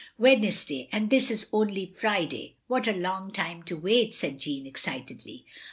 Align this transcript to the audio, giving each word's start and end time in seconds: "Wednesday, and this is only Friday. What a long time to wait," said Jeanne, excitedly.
"Wednesday, 0.17 0.89
and 0.91 1.11
this 1.11 1.29
is 1.29 1.45
only 1.53 1.85
Friday. 1.85 2.55
What 2.65 2.87
a 2.87 2.91
long 2.91 3.31
time 3.31 3.61
to 3.65 3.77
wait," 3.77 4.15
said 4.15 4.39
Jeanne, 4.39 4.65
excitedly. 4.65 5.45